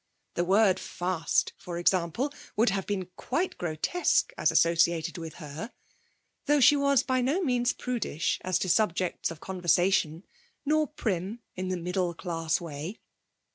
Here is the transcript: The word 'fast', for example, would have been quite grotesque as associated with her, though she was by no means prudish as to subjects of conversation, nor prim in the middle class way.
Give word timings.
The 0.33 0.43
word 0.45 0.79
'fast', 0.79 1.53
for 1.59 1.77
example, 1.77 2.33
would 2.55 2.69
have 2.71 2.87
been 2.87 3.11
quite 3.17 3.55
grotesque 3.59 4.33
as 4.35 4.49
associated 4.51 5.19
with 5.19 5.35
her, 5.35 5.71
though 6.47 6.59
she 6.59 6.75
was 6.75 7.03
by 7.03 7.21
no 7.21 7.43
means 7.43 7.71
prudish 7.71 8.39
as 8.43 8.57
to 8.57 8.67
subjects 8.69 9.29
of 9.29 9.41
conversation, 9.41 10.23
nor 10.65 10.87
prim 10.87 11.41
in 11.55 11.67
the 11.67 11.77
middle 11.77 12.15
class 12.15 12.59
way. 12.59 12.97